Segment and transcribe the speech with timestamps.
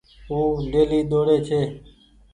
[0.31, 0.37] او
[0.71, 1.59] ڊيلي ۮوڙي ڇي۔